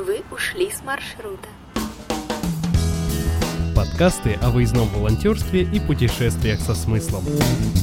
Вы 0.00 0.22
ушли 0.30 0.70
с 0.70 0.82
маршрута. 0.82 1.46
Подкасты 3.74 4.34
о 4.42 4.50
выездном 4.50 4.88
волонтерстве 4.88 5.62
и 5.62 5.80
путешествиях 5.80 6.60
со 6.60 6.74
смыслом. 6.74 7.24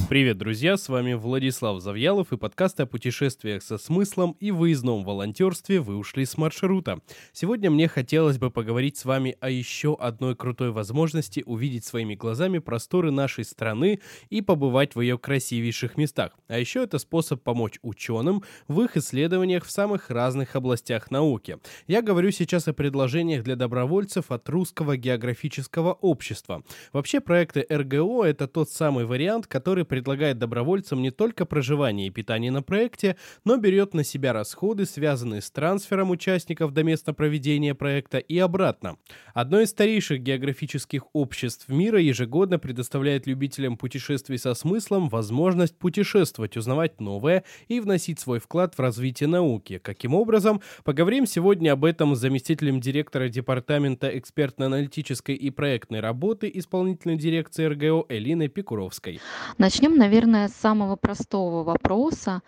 Привет, 0.09 0.37
друзья, 0.37 0.77
с 0.77 0.89
вами 0.89 1.13
Владислав 1.13 1.81
Завьялов 1.81 2.31
и 2.31 2.37
подкасты 2.37 2.83
о 2.83 2.85
путешествиях 2.85 3.61
со 3.61 3.77
смыслом 3.77 4.37
и 4.39 4.51
выездном 4.51 5.03
волонтерстве 5.03 5.81
«Вы 5.81 5.97
ушли 5.97 6.25
с 6.25 6.37
маршрута». 6.37 6.99
Сегодня 7.33 7.69
мне 7.69 7.87
хотелось 7.87 8.37
бы 8.37 8.49
поговорить 8.49 8.97
с 8.97 9.05
вами 9.05 9.35
о 9.39 9.49
еще 9.49 9.95
одной 9.99 10.35
крутой 10.35 10.71
возможности 10.71 11.43
увидеть 11.45 11.85
своими 11.85 12.15
глазами 12.15 12.59
просторы 12.59 13.11
нашей 13.11 13.43
страны 13.43 13.99
и 14.29 14.41
побывать 14.41 14.95
в 14.95 15.01
ее 15.01 15.17
красивейших 15.17 15.97
местах. 15.97 16.31
А 16.47 16.57
еще 16.57 16.83
это 16.83 16.99
способ 16.99 17.41
помочь 17.43 17.79
ученым 17.81 18.43
в 18.67 18.81
их 18.81 18.97
исследованиях 18.97 19.65
в 19.65 19.71
самых 19.71 20.09
разных 20.09 20.55
областях 20.55 21.11
науки. 21.11 21.57
Я 21.85 22.01
говорю 22.01 22.31
сейчас 22.31 22.67
о 22.67 22.73
предложениях 22.73 23.43
для 23.43 23.55
добровольцев 23.55 24.31
от 24.31 24.47
Русского 24.49 24.95
географического 24.97 25.76
общества. 25.81 26.63
Вообще 26.93 27.21
проекты 27.21 27.65
РГО– 27.69 28.23
это 28.25 28.47
тот 28.47 28.69
самый 28.69 29.05
вариант, 29.05 29.47
который 29.47 29.85
предлагает 29.85 30.37
добровольцам 30.39 31.01
не 31.01 31.11
только 31.11 31.45
проживание 31.45 32.07
и 32.07 32.11
питание 32.11 32.51
на 32.51 32.61
проекте, 32.61 33.15
но 33.45 33.57
берет 33.57 33.93
на 33.93 34.03
себя 34.03 34.33
расходы, 34.33 34.85
связанные 34.85 35.41
с 35.41 35.51
трансфером 35.51 36.09
участников 36.09 36.73
до 36.73 36.83
места 36.83 37.13
проведения 37.13 37.75
проекта 37.75 38.17
и 38.17 38.37
обратно. 38.39 38.97
Одно 39.33 39.61
из 39.61 39.69
старейших 39.69 40.21
географических 40.21 41.03
обществ 41.13 41.69
мира 41.69 42.01
ежегодно 42.01 42.59
предоставляет 42.59 43.27
любителям 43.27 43.77
путешествий 43.77 44.37
со 44.37 44.53
смыслом 44.53 45.09
возможность 45.09 45.77
путешествовать, 45.77 46.57
узнавать 46.57 46.99
новое 46.99 47.43
и 47.67 47.79
вносить 47.79 48.19
свой 48.19 48.39
вклад 48.39 48.75
в 48.75 48.79
развитие 48.79 49.27
науки. 49.27 49.77
Каким 49.77 50.15
образом? 50.15 50.61
Поговорим 50.83 51.25
сегодня 51.27 51.73
об 51.73 51.85
этом 51.85 52.15
с 52.15 52.19
заместителем 52.19 52.79
директора 52.79 53.29
Департамента 53.29 54.17
экспертно-аналитической 54.17 55.35
и 55.35 55.49
проектной 55.49 55.66
работы 56.01 56.51
исполнительной 56.53 57.17
дирекции 57.17 57.65
РГО 57.65 58.05
Элиной 58.09 58.47
Пикуровской. 58.47 59.19
Начнем, 59.57 59.97
наверное, 59.97 60.47
с 60.47 60.53
самого 60.53 60.95
простого 60.95 61.63
вопроса 61.63 62.41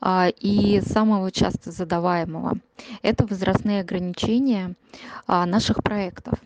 а, 0.00 0.28
и 0.28 0.80
самого 0.80 1.30
часто 1.30 1.70
задаваемого. 1.70 2.58
Это 3.02 3.26
возрастные 3.26 3.80
ограничения 3.80 4.74
а, 5.26 5.46
наших 5.46 5.82
проектов. 5.82 6.38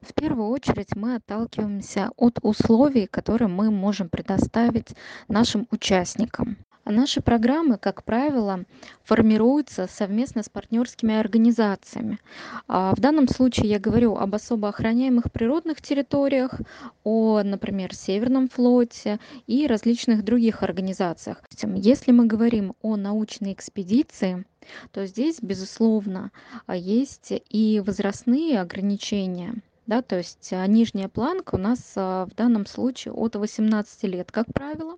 В 0.00 0.14
первую 0.14 0.48
очередь 0.48 0.96
мы 0.96 1.16
отталкиваемся 1.16 2.10
от 2.16 2.38
условий, 2.42 3.06
которые 3.06 3.48
мы 3.48 3.70
можем 3.70 4.08
предоставить 4.08 4.88
нашим 5.28 5.68
участникам. 5.70 6.56
Наши 6.84 7.20
программы, 7.20 7.78
как 7.78 8.02
правило, 8.02 8.64
формируются 9.04 9.86
совместно 9.86 10.42
с 10.42 10.48
партнерскими 10.48 11.14
организациями. 11.14 12.18
А, 12.66 12.92
в 12.96 13.00
данном 13.00 13.28
случае 13.28 13.70
я 13.70 13.78
говорю 13.78 14.16
об 14.16 14.34
особо 14.34 14.68
охраняемых 14.68 15.30
природных 15.30 15.80
территориях, 15.80 16.60
о, 17.04 17.42
например, 17.44 17.94
Северном 17.94 18.48
флоте 18.48 19.20
и 19.46 19.68
различных 19.68 20.24
других 20.24 20.64
организациях. 20.64 21.40
Если 21.76 22.10
мы 22.10 22.26
говорим 22.26 22.74
о 22.82 22.96
научной 22.96 23.52
экспедиции, 23.52 24.44
то 24.90 25.06
здесь, 25.06 25.38
безусловно, 25.40 26.32
есть 26.68 27.32
и 27.48 27.80
возрастные 27.84 28.60
ограничения. 28.60 29.54
Да, 29.86 30.02
то 30.02 30.16
есть 30.16 30.52
а, 30.52 30.66
нижняя 30.66 31.08
планка 31.08 31.56
у 31.56 31.58
нас 31.58 31.92
а, 31.96 32.26
в 32.26 32.34
данном 32.34 32.66
случае 32.66 33.14
от 33.14 33.36
18 33.36 34.02
лет, 34.04 34.32
как 34.32 34.46
правило. 34.52 34.96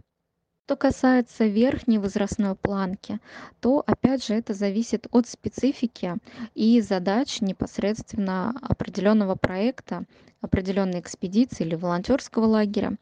Что 0.66 0.76
касается 0.76 1.44
верхней 1.44 1.98
возрастной 1.98 2.54
планки, 2.54 3.18
то 3.60 3.84
опять 3.86 4.24
же 4.24 4.32
это 4.32 4.54
зависит 4.54 5.06
от 5.10 5.28
специфики 5.28 6.14
и 6.54 6.80
задач 6.80 7.42
непосредственно 7.42 8.54
определенного 8.62 9.34
проекта, 9.34 10.04
определенной 10.40 11.00
экспедиции 11.00 11.66
или 11.66 11.74
волонтерского 11.74 12.46
лагеря. 12.46 12.96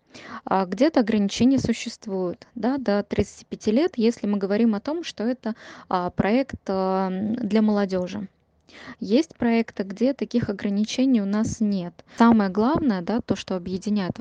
А 0.44 0.66
где-то 0.66 1.00
ограничения 1.00 1.60
существуют 1.60 2.48
да, 2.56 2.78
до 2.78 3.04
35 3.04 3.66
лет, 3.68 3.92
если 3.94 4.26
мы 4.26 4.38
говорим 4.38 4.74
о 4.74 4.80
том, 4.80 5.04
что 5.04 5.22
это 5.22 5.54
а, 5.88 6.10
проект 6.10 6.58
а, 6.66 7.10
для 7.10 7.62
молодежи. 7.62 8.26
Есть 8.98 9.36
проекты, 9.36 9.84
где 9.84 10.14
таких 10.14 10.48
ограничений 10.48 11.22
у 11.22 11.26
нас 11.26 11.60
нет. 11.60 12.04
Самое 12.18 12.50
главное, 12.50 13.02
да, 13.02 13.20
то, 13.20 13.36
что 13.36 13.54
объединяет 13.54 14.18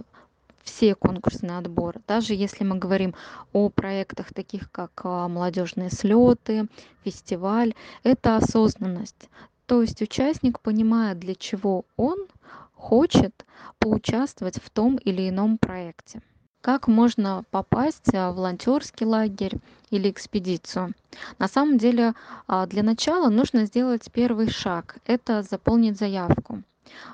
все 0.64 0.96
конкурсные 0.96 1.58
отборы. 1.58 2.02
Даже 2.08 2.34
если 2.34 2.64
мы 2.64 2.78
говорим 2.78 3.16
о 3.54 3.70
проектах 3.70 4.34
таких, 4.34 4.72
как 4.72 4.92
а, 5.04 5.28
молодежные 5.28 5.90
слеты, 5.90 6.68
фестиваль, 7.04 7.74
это 8.04 8.38
осознанность. 8.38 9.30
То 9.66 9.82
есть 9.82 10.02
участник 10.02 10.60
понимает, 10.60 11.20
для 11.20 11.36
чего 11.36 11.86
он 11.96 12.28
хочет 12.74 13.46
поучаствовать 13.80 14.62
в 14.62 14.70
том 14.70 14.98
или 14.98 15.30
ином 15.30 15.58
проекте. 15.58 16.22
Как 16.62 16.88
можно 16.88 17.44
попасть 17.50 18.14
а, 18.14 18.32
в 18.32 18.36
волонтерский 18.36 19.06
лагерь 19.06 19.58
или 19.90 20.12
экспедицию? 20.12 20.94
На 21.40 21.48
самом 21.48 21.80
деле, 21.80 22.14
а, 22.48 22.68
для 22.68 22.84
начала 22.84 23.30
нужно 23.30 23.66
сделать 23.66 24.12
первый 24.12 24.50
шаг. 24.50 24.98
Это 25.06 25.42
заполнить 25.42 25.98
заявку. 25.98 26.62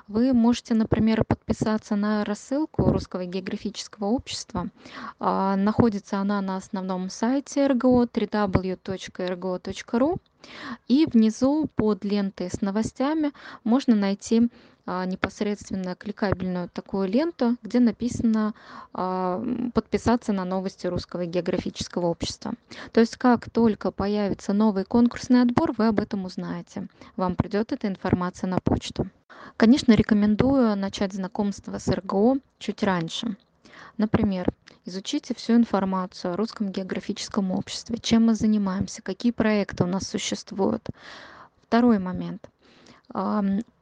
Вы 0.06 0.32
можете, 0.32 0.74
например, 0.74 1.24
подписаться 1.24 1.96
на 1.96 2.24
рассылку 2.24 2.90
Русского 2.90 3.24
географического 3.24 4.06
общества. 4.06 4.70
А, 5.18 5.56
находится 5.56 6.18
она 6.18 6.40
на 6.40 6.56
основном 6.56 7.10
сайте 7.10 7.66
РГО 7.66 8.04
www.rgo.ru. 8.04 9.28
И 10.86 11.06
внизу 11.06 11.68
под 11.74 12.04
лентой 12.04 12.48
с 12.48 12.60
новостями 12.60 13.32
можно 13.64 13.96
найти 13.96 14.48
непосредственно 15.06 15.94
кликабельную 15.94 16.68
такую 16.70 17.08
ленту, 17.08 17.56
где 17.62 17.78
написано 17.78 18.54
а, 18.94 19.42
подписаться 19.74 20.32
на 20.32 20.44
новости 20.44 20.86
Русского 20.86 21.26
географического 21.26 22.06
общества. 22.06 22.54
То 22.92 23.00
есть 23.00 23.16
как 23.16 23.50
только 23.50 23.90
появится 23.90 24.52
новый 24.52 24.84
конкурсный 24.84 25.42
отбор, 25.42 25.72
вы 25.76 25.88
об 25.88 26.00
этом 26.00 26.24
узнаете. 26.24 26.88
Вам 27.16 27.36
придет 27.36 27.72
эта 27.72 27.86
информация 27.86 28.48
на 28.48 28.60
почту. 28.60 29.08
Конечно, 29.56 29.92
рекомендую 29.92 30.76
начать 30.76 31.12
знакомство 31.12 31.78
с 31.78 31.88
РГО 31.88 32.38
чуть 32.58 32.82
раньше. 32.82 33.36
Например, 33.98 34.52
изучите 34.84 35.34
всю 35.34 35.54
информацию 35.54 36.32
о 36.32 36.36
Русском 36.36 36.70
географическом 36.70 37.50
обществе, 37.50 37.98
чем 37.98 38.26
мы 38.26 38.34
занимаемся, 38.34 39.02
какие 39.02 39.32
проекты 39.32 39.84
у 39.84 39.86
нас 39.86 40.08
существуют. 40.08 40.86
Второй 41.66 41.98
момент 41.98 42.48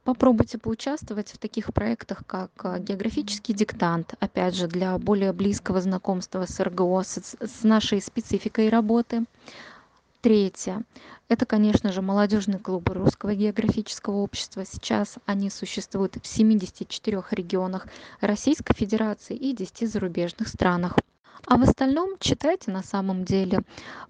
попробуйте 0.06 0.56
поучаствовать 0.56 1.32
в 1.32 1.38
таких 1.38 1.74
проектах, 1.74 2.22
как 2.26 2.50
а, 2.62 2.78
географический 2.78 3.52
диктант, 3.52 4.14
опять 4.20 4.54
же, 4.54 4.68
для 4.68 4.96
более 4.98 5.32
близкого 5.32 5.80
знакомства 5.80 6.46
с 6.46 6.60
РГО, 6.60 7.02
с, 7.02 7.34
с 7.40 7.64
нашей 7.64 8.00
спецификой 8.00 8.68
работы. 8.68 9.24
Третье. 10.20 10.84
Это, 11.28 11.44
конечно 11.44 11.90
же, 11.90 12.02
молодежные 12.02 12.60
клубы 12.60 12.94
Русского 12.94 13.34
географического 13.34 14.18
общества. 14.18 14.64
Сейчас 14.64 15.16
они 15.26 15.50
существуют 15.50 16.18
в 16.22 16.26
74 16.26 17.24
регионах 17.32 17.88
Российской 18.20 18.74
Федерации 18.74 19.34
и 19.34 19.56
10 19.56 19.90
зарубежных 19.90 20.46
странах. 20.46 20.96
А 21.46 21.56
в 21.58 21.62
остальном 21.62 22.16
читайте 22.18 22.70
на 22.70 22.82
самом 22.82 23.24
деле 23.24 23.60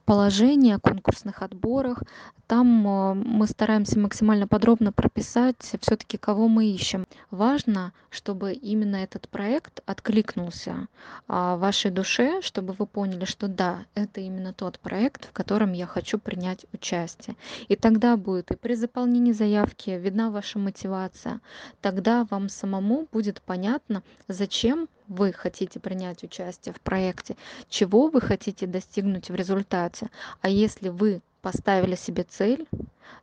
положение 0.05 0.77
о 0.77 0.81
конкурсных 0.81 1.43
отборах. 1.43 2.03
Там 2.47 2.87
э, 2.87 3.15
мы 3.15 3.49
стараемся 3.49 3.99
максимально 3.99 4.47
подробно 4.47 4.93
прописать 4.93 5.57
все-таки, 5.81 6.17
кого 6.17 6.47
мы 6.47 6.67
ищем. 6.67 7.05
Важно, 7.33 7.93
чтобы 8.09 8.53
именно 8.53 8.97
этот 8.97 9.29
проект 9.29 9.81
откликнулся 9.84 10.87
а, 11.27 11.56
вашей 11.56 11.91
душе, 11.91 12.41
чтобы 12.43 12.73
вы 12.73 12.87
поняли, 12.87 13.25
что 13.25 13.49
да, 13.49 13.85
это 13.95 14.21
именно 14.21 14.53
тот 14.53 14.79
проект, 14.79 15.27
в 15.27 15.33
котором 15.33 15.73
я 15.73 15.87
хочу 15.87 16.19
принять 16.19 16.67
участие. 16.73 17.37
И 17.67 17.75
тогда 17.75 18.17
будет 18.17 18.53
и 18.53 18.56
при 18.56 18.75
заполнении 18.75 19.32
заявки 19.32 19.91
видна 19.91 20.31
ваша 20.31 20.61
мотивация. 20.61 21.41
Тогда 21.81 22.26
вам 22.31 22.49
самому 22.49 23.09
будет 23.11 23.43
понятно, 23.43 24.05
зачем 24.29 24.88
вы 25.09 25.32
хотите 25.32 25.81
принять 25.81 26.23
участие 26.23 26.73
в 26.73 26.81
проекте, 26.81 27.37
чего 27.69 28.09
вы 28.09 28.20
хотите 28.20 28.67
достигнуть 28.67 29.31
в 29.31 29.35
результате. 29.35 30.11
А 30.41 30.49
если 30.49 30.88
вы 30.88 31.23
поставили 31.46 31.94
себе 31.94 32.25
цель, 32.25 32.66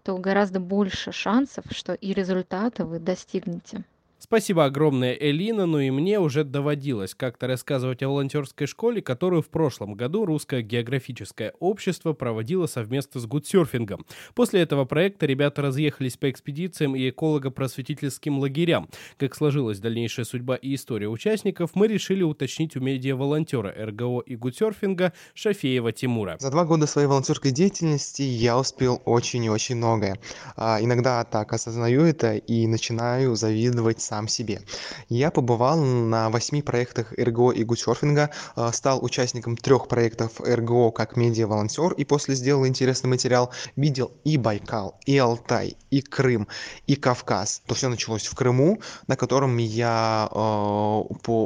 то 0.01 0.15
гораздо 0.17 0.61
больше 0.61 1.11
шансов, 1.11 1.65
что 1.71 1.93
и 1.93 2.13
результаты 2.13 2.85
вы 2.85 2.99
достигнете. 2.99 3.83
Спасибо 4.23 4.63
огромное, 4.63 5.11
Элина, 5.19 5.65
ну 5.65 5.79
и 5.79 5.91
мне 5.91 6.17
уже 6.17 6.45
доводилось 6.45 7.13
как-то 7.13 7.45
рассказывать 7.45 8.01
о 8.03 8.07
волонтерской 8.07 8.67
школе, 8.67 9.01
которую 9.01 9.41
в 9.41 9.49
прошлом 9.49 9.95
году 9.95 10.25
Русское 10.25 10.61
географическое 10.61 11.51
общество 11.59 12.13
проводило 12.13 12.65
совместно 12.65 13.19
с 13.19 13.25
гудсерфингом. 13.25 14.05
После 14.33 14.61
этого 14.61 14.85
проекта 14.85 15.25
ребята 15.25 15.61
разъехались 15.61 16.15
по 16.15 16.31
экспедициям 16.31 16.95
и 16.95 17.09
эколого-просветительским 17.09 18.39
лагерям. 18.39 18.87
Как 19.17 19.35
сложилась 19.35 19.79
дальнейшая 19.79 20.23
судьба 20.23 20.55
и 20.55 20.75
история 20.75 21.09
участников, 21.09 21.71
мы 21.73 21.87
решили 21.87 22.23
уточнить 22.23 22.77
у 22.77 22.79
медиа-волонтера 22.79 23.75
РГО 23.87 24.21
и 24.21 24.37
гудсерфинга 24.37 25.11
Шафеева 25.33 25.91
Тимура. 25.91 26.37
За 26.39 26.49
два 26.49 26.63
года 26.63 26.87
своей 26.87 27.09
волонтерской 27.09 27.51
деятельности 27.51 28.21
я 28.21 28.57
успел 28.57 29.01
очень 29.03 29.43
и 29.43 29.49
очень 29.49 29.75
многое. 29.75 30.17
А, 30.55 30.79
иногда 30.81 31.25
так 31.25 31.51
осознаю 31.51 32.03
это 32.03 32.37
и 32.37 32.67
начинаю 32.67 33.35
завидовать 33.35 34.01
сам 34.13 34.27
себе. 34.27 34.61
Я 35.09 35.31
побывал 35.31 35.79
на 35.79 36.29
восьми 36.29 36.61
проектах 36.61 37.13
РГО 37.13 37.51
и 37.51 37.63
гудсерфинга, 37.63 38.29
а, 38.55 38.71
стал 38.71 39.03
участником 39.03 39.57
трех 39.57 39.87
проектов 39.87 40.39
РГО 40.39 40.91
как 40.91 41.17
медиа-волонтер 41.17 41.93
и 41.93 42.05
после 42.05 42.35
сделал 42.35 42.67
интересный 42.67 43.09
материал. 43.09 43.49
Видел 43.75 44.11
и 44.23 44.37
Байкал, 44.37 44.99
и 45.07 45.17
Алтай, 45.17 45.77
и 45.89 46.01
Крым, 46.01 46.47
и 46.85 46.95
Кавказ. 46.95 47.63
То 47.65 47.73
все 47.73 47.89
началось 47.89 48.27
в 48.27 48.35
Крыму, 48.35 48.79
на 49.07 49.15
котором 49.15 49.57
я 49.57 50.29
э, 50.31 50.37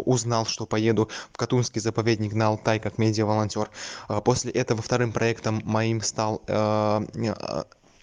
узнал, 0.06 0.46
что 0.46 0.66
поеду 0.66 1.10
в 1.32 1.38
Катунский 1.38 1.80
заповедник 1.80 2.34
на 2.34 2.48
Алтай 2.48 2.80
как 2.80 2.98
медиа-волонтер. 2.98 3.70
После 4.26 4.52
этого 4.52 4.82
вторым 4.82 5.14
проектом 5.14 5.62
моим 5.64 6.02
стал 6.02 6.42
э, 6.48 7.06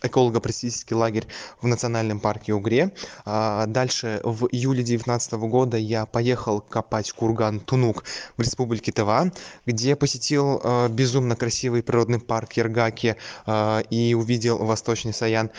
эколого-просветительский 0.05 0.95
лагерь 0.95 1.27
в 1.61 1.67
национальном 1.67 2.21
парке 2.21 2.53
Угре. 2.53 2.93
А, 3.25 3.67
дальше 3.67 4.21
в 4.23 4.47
июле 4.47 4.83
2019 4.83 5.33
года 5.33 5.77
я 5.77 6.07
поехал 6.07 6.61
копать 6.61 7.11
курган 7.13 7.61
Тунук 7.61 8.05
в 8.37 8.43
республике 8.43 8.93
Тыва, 8.93 9.33
где 9.67 9.97
посетил 9.97 10.61
а, 10.63 10.89
безумно 10.89 11.37
красивый 11.37 11.83
природный 11.83 12.21
парк 12.21 12.53
Ергаки 12.53 13.17
а, 13.47 13.81
и 13.91 14.15
увидел 14.15 14.59
Восточный 14.59 15.13
Саян. 15.13 15.51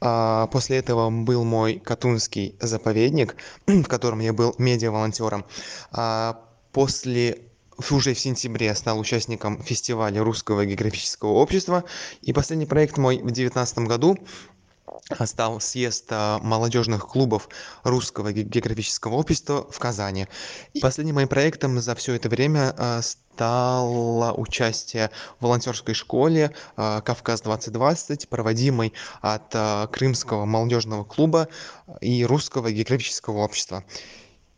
После 0.00 0.76
этого 0.78 1.10
был 1.10 1.42
мой 1.42 1.80
Катунский 1.84 2.54
заповедник, 2.60 3.34
в 3.66 3.82
котором 3.84 4.20
я 4.20 4.32
был 4.32 4.54
медиа-волонтером. 4.56 5.44
После 6.70 7.47
уже 7.90 8.14
в 8.14 8.20
сентябре 8.20 8.74
стал 8.74 8.98
участником 8.98 9.62
фестиваля 9.62 10.22
русского 10.22 10.64
географического 10.64 11.32
общества. 11.32 11.84
И 12.22 12.32
последний 12.32 12.66
проект 12.66 12.98
мой 12.98 13.18
в 13.18 13.30
девятнадцатом 13.30 13.86
году 13.86 14.18
стал 15.24 15.60
съезд 15.60 16.06
а, 16.10 16.38
молодежных 16.42 17.06
клубов 17.06 17.48
русского 17.82 18.32
географического 18.32 19.14
общества 19.14 19.66
в 19.70 19.78
казани. 19.78 20.26
И 20.74 20.80
последним 20.80 21.16
моим 21.16 21.28
проектом 21.28 21.80
за 21.80 21.94
все 21.94 22.14
это 22.14 22.28
время 22.28 22.74
а, 22.76 23.00
стало 23.02 24.32
участие 24.32 25.10
в 25.38 25.44
волонтерской 25.44 25.94
школе 25.94 26.52
кавказ 26.74 27.42
двадцать 27.42 27.72
двадцать 27.72 28.28
проводимой 28.28 28.92
от 29.20 29.54
крымского 29.92 30.44
молодежного 30.44 31.04
клуба 31.04 31.46
и 32.00 32.24
русского 32.24 32.72
географического 32.72 33.38
общества 33.38 33.84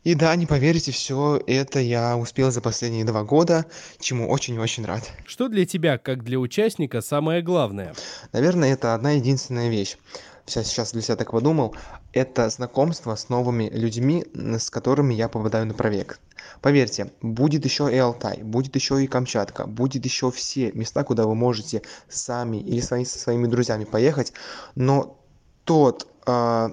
и 0.02 0.14
да, 0.14 0.35
не 0.37 0.47
поверите, 0.47 0.93
все 0.93 1.43
это 1.47 1.79
я 1.81 2.17
успел 2.17 2.50
за 2.50 2.61
последние 2.61 3.05
два 3.05 3.23
года, 3.23 3.67
чему 3.99 4.31
очень-очень 4.31 4.87
рад. 4.87 5.11
Что 5.26 5.49
для 5.49 5.67
тебя, 5.67 5.99
как 5.99 6.25
для 6.25 6.38
участника, 6.38 7.02
самое 7.02 7.43
главное? 7.43 7.94
Наверное, 8.32 8.73
это 8.73 8.94
одна 8.94 9.12
единственная 9.12 9.69
вещь. 9.69 9.99
Сейчас, 10.47 10.69
сейчас 10.69 10.93
для 10.93 11.02
себя 11.02 11.17
так 11.17 11.31
подумал. 11.31 11.76
Это 12.12 12.49
знакомство 12.49 13.14
с 13.14 13.29
новыми 13.29 13.69
людьми, 13.73 14.25
с 14.35 14.70
которыми 14.70 15.14
я 15.14 15.29
попадаю 15.29 15.67
на 15.67 15.75
проект. 15.75 16.19
Поверьте, 16.61 17.12
будет 17.20 17.64
еще 17.64 17.93
и 17.93 17.97
Алтай, 17.97 18.43
будет 18.43 18.75
еще 18.75 19.05
и 19.05 19.06
Камчатка, 19.06 19.67
будет 19.67 20.05
еще 20.05 20.31
все 20.31 20.73
места, 20.73 21.05
куда 21.05 21.26
вы 21.26 21.35
можете 21.35 21.82
сами 22.08 22.56
или 22.56 22.81
свои, 22.81 23.05
со 23.05 23.19
своими 23.19 23.47
друзьями 23.47 23.85
поехать, 23.85 24.32
но 24.75 25.19
тот 25.64 26.08
э, 26.26 26.69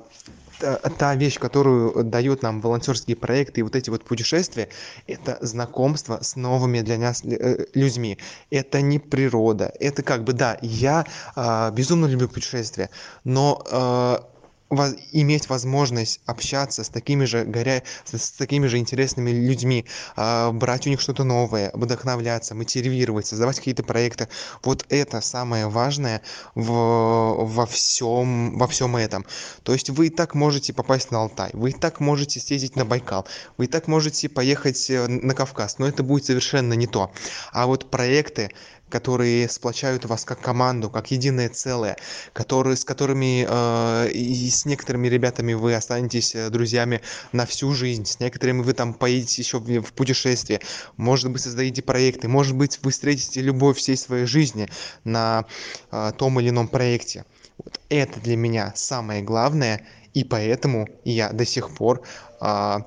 та 0.60 1.16
вещь, 1.16 1.40
которую 1.40 2.04
дают 2.04 2.44
нам 2.44 2.62
волонтерские 2.62 3.16
проекты 3.16 3.62
и 3.62 3.64
вот 3.64 3.76
эти 3.76 3.90
вот 3.90 4.04
путешествия, 4.04 4.70
это 5.08 5.38
знакомство 5.42 6.20
с 6.22 6.36
новыми 6.36 6.82
для 6.82 6.98
нас 6.98 7.24
э, 7.24 7.66
людьми. 7.74 8.18
Это 8.52 8.82
не 8.82 9.00
природа. 9.00 9.72
Это 9.80 10.04
как 10.04 10.24
бы, 10.24 10.34
да, 10.34 10.58
я 10.62 11.06
э, 11.36 11.72
безумно 11.72 12.06
люблю 12.08 12.30
путешествия, 12.30 12.90
но 13.24 13.64
э, 13.70 14.37
иметь 14.70 15.50
возможность 15.50 16.20
общаться 16.26 16.84
с 16.84 16.90
такими 16.90 17.26
же 17.26 17.46
горя 17.46 17.84
с 18.06 18.32
такими 18.32 18.68
же 18.68 18.78
интересными 18.78 19.30
людьми 19.30 19.86
а, 20.16 20.52
брать 20.52 20.88
у 20.88 20.90
них 20.90 21.00
что-то 21.00 21.24
новое 21.24 21.72
вдохновляться 21.74 22.54
мотивировать 22.54 23.26
создавать 23.26 23.58
какие-то 23.58 23.84
проекты. 23.84 24.28
Вот 24.64 24.86
это 24.90 25.22
самое 25.22 25.68
важное 25.68 26.22
в 26.56 27.46
во 27.46 27.66
всем 27.66 28.58
во 28.58 28.68
всем 28.68 28.98
этом. 28.98 29.26
То 29.64 29.74
есть 29.74 29.90
вы 29.90 30.08
и 30.08 30.10
так 30.10 30.36
можете 30.36 30.74
попасть 30.74 31.12
на 31.12 31.20
алтай 31.22 31.52
вы 31.54 31.70
и 31.70 31.74
так 31.74 32.00
можете 32.00 32.40
съездить 32.40 32.76
на 32.76 32.86
байкал 32.86 33.26
вы 33.58 33.66
и 33.66 33.68
так 33.68 33.88
можете 33.88 34.28
поехать 34.28 34.90
э, 34.90 35.08
на 35.08 35.34
кавказ 35.34 35.78
но 35.78 35.88
это 35.88 36.04
будет 36.04 36.26
совершенно 36.26 36.74
не 36.74 36.88
то. 36.88 37.12
А 37.54 37.68
вот 37.68 37.90
проекты 37.90 38.52
которые 38.90 39.50
сплочают 39.50 40.06
вас 40.06 40.26
как 40.26 40.40
команду, 40.42 40.90
как 40.90 41.12
единое 41.12 41.50
целое, 41.50 41.98
которые, 42.34 42.78
с 42.78 42.86
которыми 42.86 43.46
э, 43.48 44.12
и 44.12 44.50
с 44.50 44.66
некоторыми 44.66 45.08
ребятами 45.08 45.54
вы 45.54 45.76
останетесь 45.76 46.36
э, 46.36 46.50
друзьями 46.50 47.02
на 47.32 47.46
всю 47.46 47.74
жизнь, 47.74 48.06
с 48.06 48.20
некоторыми 48.20 48.62
вы 48.62 48.74
там 48.74 48.94
поедете 48.94 49.42
еще 49.42 49.60
в, 49.60 49.82
в 49.82 49.94
путешествие, 49.94 50.62
может 50.96 51.32
быть, 51.32 51.42
создадите 51.42 51.82
проекты, 51.82 52.28
может 52.28 52.56
быть, 52.56 52.80
вы 52.82 52.92
встретите 52.92 53.42
любовь 53.42 53.78
всей 53.78 53.98
своей 53.98 54.26
жизни 54.26 54.70
на 55.04 55.46
э, 55.92 56.12
том 56.18 56.40
или 56.40 56.50
ином 56.50 56.68
проекте. 56.68 57.26
Вот 57.58 57.80
это 57.90 58.20
для 58.20 58.38
меня 58.38 58.72
самое 58.76 59.22
главное, 59.22 59.86
и 60.14 60.24
поэтому 60.24 60.88
я 61.04 61.32
до 61.32 61.46
сих 61.46 61.76
пор 61.76 62.04
э, 62.40 62.78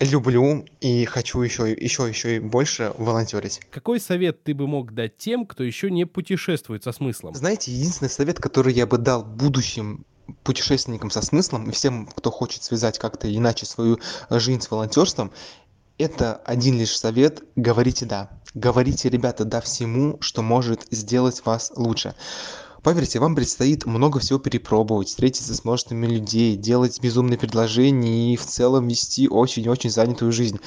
люблю 0.00 0.64
и 0.80 1.04
хочу 1.04 1.40
еще, 1.42 1.70
еще, 1.70 2.08
еще 2.08 2.36
и 2.36 2.40
больше 2.40 2.92
волонтерить. 2.96 3.60
Какой 3.70 4.00
совет 4.00 4.42
ты 4.42 4.54
бы 4.54 4.66
мог 4.66 4.94
дать 4.94 5.16
тем, 5.18 5.46
кто 5.46 5.62
еще 5.62 5.90
не 5.90 6.06
путешествует 6.06 6.82
со 6.82 6.92
смыслом? 6.92 7.34
Знаете, 7.34 7.70
единственный 7.70 8.08
совет, 8.08 8.40
который 8.40 8.72
я 8.72 8.86
бы 8.86 8.98
дал 8.98 9.22
будущим 9.22 10.04
путешественникам 10.42 11.10
со 11.10 11.22
смыслом 11.22 11.68
и 11.68 11.72
всем, 11.72 12.06
кто 12.06 12.30
хочет 12.30 12.62
связать 12.62 12.98
как-то 12.98 13.32
иначе 13.34 13.66
свою 13.66 13.98
жизнь 14.30 14.60
с 14.60 14.70
волонтерством, 14.70 15.32
это 15.98 16.36
один 16.46 16.78
лишь 16.78 16.96
совет– 16.96 17.42
говорите 17.56 18.06
«да». 18.06 18.30
Говорите, 18.54 19.10
ребята, 19.10 19.44
«да» 19.44 19.60
всему, 19.60 20.16
что 20.20 20.40
может 20.40 20.86
сделать 20.90 21.44
вас 21.44 21.72
лучше. 21.76 22.14
Поверьте, 22.82 23.18
вам 23.18 23.34
предстоит 23.34 23.84
много 23.84 24.20
всего 24.20 24.38
перепробовать, 24.38 25.08
встретиться 25.08 25.54
с 25.54 25.64
множеством 25.64 26.02
людей, 26.04 26.56
делать 26.56 26.98
безумные 27.00 27.38
предложения 27.38 28.32
и 28.32 28.36
в 28.36 28.46
целом 28.46 28.88
вести 28.88 29.28
очень-очень 29.28 29.90
занятую 29.90 30.32
жизнь. 30.32 30.60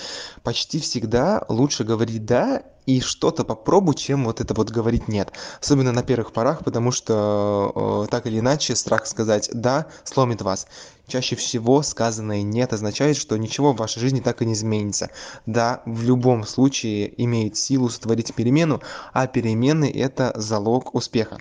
Почти 0.44 0.80
всегда 0.80 1.44
лучше 1.50 1.84
говорить 1.84 2.26
«да» 2.26 2.64
и 2.86 3.02
что-то 3.02 3.44
попробовать, 3.44 4.00
чем 4.00 4.26
вот 4.26 4.42
это 4.42 4.54
вот 4.54 4.70
говорить 4.70 5.08
«нет». 5.08 5.32
Особенно 5.62 5.92
на 5.92 6.04
первых 6.04 6.34
порах, 6.34 6.64
потому 6.64 6.92
что 6.92 8.04
э, 8.06 8.12
так 8.12 8.28
или 8.28 8.40
иначе 8.40 8.76
страх 8.76 9.06
сказать 9.06 9.50
«да» 9.54 9.88
сломит 10.04 10.42
вас. 10.42 10.68
Чаще 11.08 11.36
всего 11.36 11.82
сказанное 11.82 12.42
«нет» 12.42 12.74
означает, 12.74 13.18
что 13.18 13.38
ничего 13.38 13.74
в 13.74 13.78
вашей 13.78 14.00
жизни 14.00 14.20
так 14.20 14.42
и 14.42 14.46
не 14.46 14.54
изменится. 14.54 15.10
Да, 15.46 15.82
в 15.86 16.04
любом 16.04 16.46
случае 16.46 17.14
имеет 17.24 17.58
силу 17.58 17.90
сотворить 17.90 18.34
перемену, 18.34 18.82
а 19.14 19.28
перемены– 19.28 19.92
это 19.96 20.34
залог 20.36 20.96
успеха. 20.96 21.40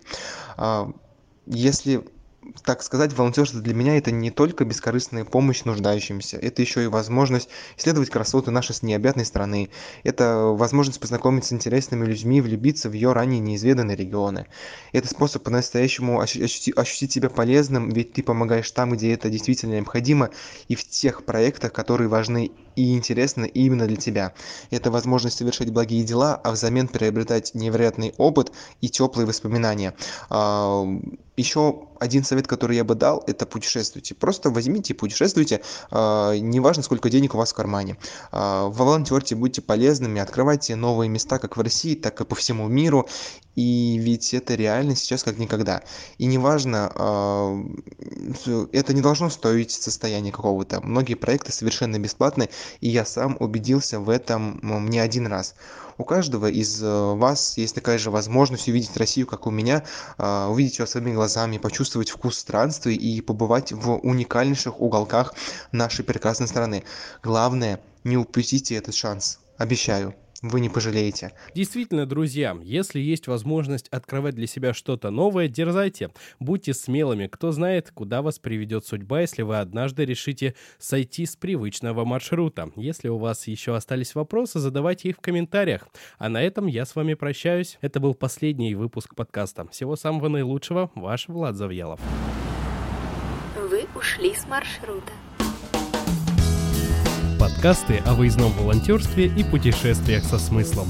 А, 0.57 0.91
если 1.47 2.05
так 2.65 2.83
сказать, 2.83 3.13
волонтерство 3.17 3.61
для 3.61 3.75
меня 3.75 3.97
это 3.97 4.11
не 4.11 4.31
только 4.31 4.65
бескорыстная 4.65 5.25
помощь 5.25 5.65
нуждающимся, 5.65 6.39
это 6.39 6.63
еще 6.63 6.85
и 6.85 6.87
возможность 6.87 7.49
исследовать 7.77 8.11
красоты 8.11 8.51
нашей 8.51 8.73
необъятной 8.83 9.25
страны, 9.25 9.71
это 10.03 10.47
возможность 10.47 11.01
познакомиться 11.01 11.51
с 11.51 11.53
интересными 11.53 12.07
людьми, 12.07 12.41
влюбиться 12.41 12.89
в 12.89 12.93
ее 12.93 13.13
ранее 13.13 13.41
неизведанные 13.41 13.97
регионы. 13.97 14.47
Это 14.93 15.09
способ 15.09 15.43
по-настоящему 15.43 16.21
ощутить, 16.21 16.77
ощутить 16.77 17.13
себя 17.13 17.29
полезным, 17.29 17.91
ведь 17.91 18.15
ты 18.15 18.23
помогаешь 18.23 18.71
там, 18.71 18.93
где 18.93 19.13
это 19.13 19.29
действительно 19.29 19.75
необходимо, 19.75 20.31
и 20.69 20.75
в 20.75 20.89
тех 20.89 21.25
проектах, 21.25 21.73
которые 21.73 22.09
важны 22.09 22.51
и 22.77 22.97
интересны 22.97 23.47
именно 23.47 23.87
для 23.87 23.97
тебя. 23.97 24.33
Это 24.71 24.91
возможность 24.91 25.37
совершать 25.39 25.71
благие 25.71 26.05
дела, 26.05 26.41
а 26.43 26.53
взамен 26.53 26.89
приобретать 26.89 27.55
невероятный 27.55 28.15
опыт 28.17 28.53
и 28.81 28.89
теплые 28.89 29.27
воспоминания. 29.27 29.95
А, 30.31 30.85
еще 31.37 31.89
один 31.99 32.25
совет, 32.33 32.47
который 32.47 32.77
я 32.77 32.85
бы 32.85 32.95
дал, 32.95 33.23
это 33.27 33.45
путешествуйте. 33.45 34.15
Просто 34.15 34.49
возьмите 34.49 34.95
и 34.95 34.97
путешествуйте, 34.97 35.61
а, 35.91 36.35
неважно, 36.35 36.83
сколько 36.83 37.11
денег 37.11 37.35
у 37.35 37.39
вас 37.39 37.53
в 37.53 37.55
кармане. 37.55 37.99
А, 38.31 38.69
волонтерьте, 38.69 39.35
будьте 39.35 39.61
полезными, 39.61 40.19
открывайте 40.19 40.75
новые 40.75 41.11
места 41.11 41.39
как 41.39 41.59
в 41.59 41.61
России, 41.61 41.95
так 41.95 42.19
и 42.23 42.25
по 42.25 42.35
всему 42.35 42.69
миру. 42.69 43.07
И 43.55 43.99
ведь 43.99 44.33
это 44.35 44.55
реально 44.55 44.97
сейчас 44.97 45.23
как 45.23 45.39
никогда. 45.39 45.83
И 46.19 46.27
неважно, 46.27 46.93
это 48.73 48.95
не 48.95 49.01
должно 49.01 49.31
стоить 49.31 49.73
состояние 49.73 50.33
какого-то. 50.33 50.81
Многие 50.81 51.15
проекты 51.15 51.53
совершенно 51.53 51.99
бесплатны, 51.99 52.49
и 52.81 52.89
я 52.89 53.05
сам 53.05 53.37
убедился 53.41 54.01
в 54.01 54.09
этом 54.09 54.61
не 54.89 54.99
один 54.99 55.27
раз. 55.27 55.55
У 55.99 56.05
каждого 56.05 56.47
из 56.47 56.83
э, 56.83 57.15
вас 57.15 57.59
есть 57.59 57.75
такая 57.75 57.99
же 57.99 58.11
возможность 58.11 58.67
увидеть 58.67 58.97
Россию, 58.97 59.27
как 59.27 59.47
у 59.47 59.51
меня, 59.51 59.85
а, 60.17 60.49
увидеть 60.49 60.79
ее 60.79 60.87
своими 60.87 61.13
глазами, 61.13 61.59
почувствовать 61.59 62.11
вкус 62.11 62.39
странствий 62.39 62.97
и 62.97 63.21
побывать 63.21 63.73
в 63.73 63.99
уникальнейших 63.99 64.81
уголках 64.81 65.35
нашей 65.71 66.05
прекрасной 66.05 66.49
страны. 66.49 66.85
Главное, 67.23 67.81
не 68.05 68.17
упустите 68.17 68.75
этот 68.75 68.95
шанс. 68.95 69.39
Обещаю 69.59 70.15
вы 70.43 70.61
не 70.61 70.69
пожалеете. 70.69 71.33
Действительно, 71.55 72.05
друзья, 72.05 72.57
если 72.63 73.01
есть 73.01 73.29
возможность 73.29 73.89
открывать 73.89 74.35
для 74.35 74.47
себя 74.47 74.75
что-то 74.75 75.11
новое, 75.11 75.49
дерзайте. 75.49 76.11
Будьте 76.41 76.75
смелыми. 76.75 77.29
Кто 77.29 77.53
знает, 77.53 77.91
куда 77.95 78.23
вас 78.23 78.39
приведет 78.39 78.85
судьба, 78.85 79.21
если 79.21 79.43
вы 79.43 79.59
однажды 79.59 80.05
решите 80.05 80.55
сойти 80.79 81.27
с 81.27 81.37
привычного 81.37 82.05
маршрута. 82.05 82.71
Если 82.77 83.09
у 83.09 83.19
вас 83.19 83.47
еще 83.47 83.77
остались 83.77 84.15
вопросы, 84.15 84.59
задавайте 84.59 85.11
их 85.11 85.19
в 85.19 85.21
комментариях. 85.21 85.89
А 86.19 86.29
на 86.29 86.43
этом 86.43 86.67
я 86.67 86.85
с 86.85 86.97
вами 86.97 87.15
прощаюсь. 87.15 87.79
Это 87.81 88.01
был 88.01 88.15
последний 88.15 88.75
выпуск 88.75 89.15
подкаста. 89.15 89.69
Всего 89.69 89.95
самого 89.95 90.29
наилучшего. 90.29 90.91
Ваш 90.97 91.29
Влад 91.29 91.55
Завьялов. 91.55 92.01
Вы 93.57 93.87
ушли 93.95 94.35
с 94.35 94.47
маршрута 94.47 95.13
подкасты 97.43 98.01
о 98.07 98.15
выездном 98.15 98.53
волонтерстве 98.53 99.27
и 99.27 99.43
путешествиях 99.43 100.23
со 100.23 100.39
смыслом. 100.39 100.87